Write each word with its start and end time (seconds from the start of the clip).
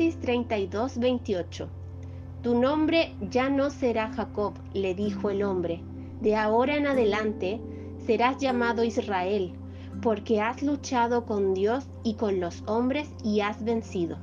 Génesis 0.00 0.20
32, 0.22 0.96
28. 0.96 1.68
Tu 2.42 2.58
nombre 2.58 3.14
ya 3.20 3.50
no 3.50 3.68
será 3.68 4.10
Jacob, 4.10 4.54
le 4.72 4.94
dijo 4.94 5.28
el 5.28 5.42
hombre. 5.42 5.82
De 6.22 6.36
ahora 6.36 6.78
en 6.78 6.86
adelante 6.86 7.60
serás 8.06 8.38
llamado 8.38 8.82
Israel, 8.82 9.52
porque 10.00 10.40
has 10.40 10.62
luchado 10.62 11.26
con 11.26 11.52
Dios 11.52 11.86
y 12.02 12.14
con 12.14 12.40
los 12.40 12.62
hombres 12.66 13.10
y 13.22 13.40
has 13.40 13.62
vencido. 13.62 14.16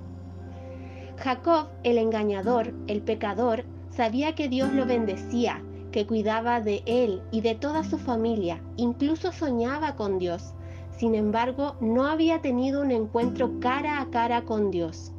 Jacob, 1.18 1.68
el 1.84 2.00
engañador, 2.00 2.74
el 2.88 3.04
pecador, 3.04 3.64
sabía 3.92 4.34
que 4.34 4.50
Dios 4.50 4.74
lo 4.74 4.88
bendecía, 4.88 5.62
que 5.92 6.08
cuidaba 6.08 6.60
de 6.60 6.82
él 6.88 7.22
y 7.32 7.42
de 7.42 7.54
toda 7.54 7.84
su 7.84 8.00
familia, 8.00 8.64
incluso 8.78 9.32
soñaba 9.32 9.96
con 9.96 10.18
Dios. 10.18 10.56
Sin 10.98 11.14
embargo, 11.14 11.76
no 11.82 12.08
había 12.08 12.42
tenido 12.42 12.82
un 12.82 12.90
encuentro 12.90 13.60
cara 13.60 14.02
a 14.02 14.10
cara 14.10 14.42
con 14.42 14.72
Dios. 14.72 15.14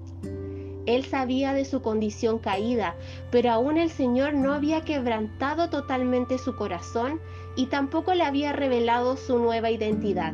Él 0.88 1.04
sabía 1.04 1.52
de 1.52 1.66
su 1.66 1.82
condición 1.82 2.38
caída, 2.38 2.96
pero 3.30 3.50
aún 3.50 3.76
el 3.76 3.90
Señor 3.90 4.32
no 4.32 4.54
había 4.54 4.86
quebrantado 4.86 5.68
totalmente 5.68 6.38
su 6.38 6.56
corazón 6.56 7.20
y 7.56 7.66
tampoco 7.66 8.14
le 8.14 8.24
había 8.24 8.54
revelado 8.54 9.18
su 9.18 9.38
nueva 9.38 9.70
identidad. 9.70 10.32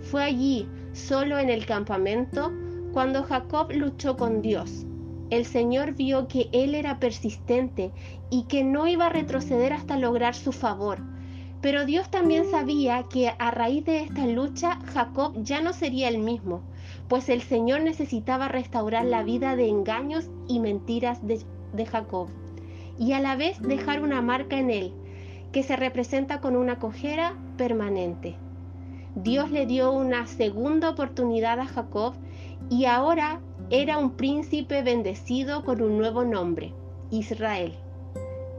Fue 0.00 0.24
allí, 0.24 0.66
solo 0.94 1.38
en 1.38 1.50
el 1.50 1.66
campamento, 1.66 2.50
cuando 2.94 3.24
Jacob 3.24 3.70
luchó 3.70 4.16
con 4.16 4.40
Dios. 4.40 4.86
El 5.28 5.44
Señor 5.44 5.92
vio 5.92 6.28
que 6.28 6.48
él 6.52 6.74
era 6.74 6.98
persistente 6.98 7.92
y 8.30 8.44
que 8.44 8.64
no 8.64 8.86
iba 8.86 9.08
a 9.08 9.10
retroceder 9.10 9.74
hasta 9.74 9.98
lograr 9.98 10.34
su 10.34 10.52
favor. 10.52 11.00
Pero 11.60 11.84
Dios 11.84 12.10
también 12.10 12.50
sabía 12.50 13.04
que 13.04 13.32
a 13.38 13.50
raíz 13.50 13.84
de 13.84 14.00
esta 14.00 14.26
lucha 14.26 14.78
Jacob 14.94 15.32
ya 15.42 15.60
no 15.60 15.72
sería 15.72 16.08
el 16.08 16.18
mismo 16.18 16.62
pues 17.08 17.28
el 17.30 17.40
Señor 17.42 17.80
necesitaba 17.82 18.48
restaurar 18.48 19.04
la 19.04 19.22
vida 19.22 19.56
de 19.56 19.68
engaños 19.68 20.28
y 20.46 20.60
mentiras 20.60 21.20
de, 21.26 21.86
Jacob, 21.86 22.28
y 22.98 23.12
a 23.12 23.20
la 23.20 23.34
vez 23.34 23.60
dejar 23.62 24.02
una 24.02 24.20
marca 24.20 24.58
en 24.58 24.70
él, 24.70 24.92
que 25.52 25.62
se 25.62 25.76
representa 25.76 26.40
con 26.40 26.54
una 26.54 26.78
cojera 26.78 27.34
permanente. 27.56 28.36
Dios 29.14 29.50
le 29.50 29.66
dio 29.66 29.90
una 29.90 30.26
segunda 30.26 30.90
oportunidad 30.90 31.58
a 31.60 31.66
Jacob 31.66 32.14
y 32.68 32.84
ahora 32.84 33.40
era 33.70 33.98
un 33.98 34.12
príncipe 34.12 34.82
bendecido 34.82 35.64
con 35.64 35.80
un 35.80 35.96
nuevo 35.96 36.24
nombre, 36.24 36.74
Israel. 37.10 37.74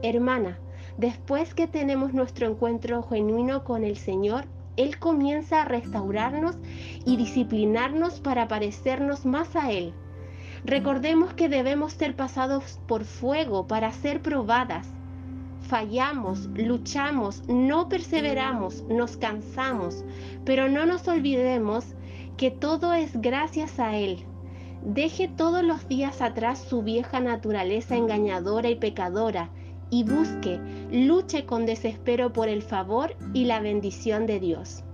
Hermana, 0.02 0.58
después 0.96 1.54
que 1.54 1.66
tenemos 1.66 2.12
nuestro 2.12 2.46
encuentro 2.46 3.02
genuino 3.02 3.64
con 3.64 3.84
el 3.84 3.96
Señor, 3.96 4.46
él 4.76 4.98
comienza 4.98 5.62
a 5.62 5.64
restaurarnos 5.66 6.56
y 7.04 7.16
disciplinarnos 7.16 8.20
para 8.20 8.48
parecernos 8.48 9.26
más 9.26 9.54
a 9.54 9.70
Él. 9.70 9.92
Recordemos 10.64 11.34
que 11.34 11.48
debemos 11.48 11.92
ser 11.92 12.16
pasados 12.16 12.80
por 12.86 13.04
fuego 13.04 13.66
para 13.66 13.92
ser 13.92 14.22
probadas. 14.22 14.88
Fallamos, 15.68 16.48
luchamos, 16.54 17.46
no 17.48 17.88
perseveramos, 17.88 18.82
nos 18.88 19.16
cansamos, 19.16 20.04
pero 20.44 20.68
no 20.68 20.86
nos 20.86 21.06
olvidemos 21.08 21.84
que 22.36 22.50
todo 22.50 22.94
es 22.94 23.20
gracias 23.20 23.78
a 23.78 23.96
Él. 23.96 24.24
Deje 24.82 25.28
todos 25.28 25.62
los 25.62 25.88
días 25.88 26.22
atrás 26.22 26.58
su 26.58 26.82
vieja 26.82 27.20
naturaleza 27.20 27.96
engañadora 27.96 28.70
y 28.70 28.76
pecadora 28.76 29.50
y 29.90 30.04
busque, 30.04 30.60
luche 30.90 31.44
con 31.44 31.66
desespero 31.66 32.32
por 32.32 32.48
el 32.48 32.62
favor 32.62 33.16
y 33.34 33.44
la 33.44 33.60
bendición 33.60 34.26
de 34.26 34.40
Dios. 34.40 34.84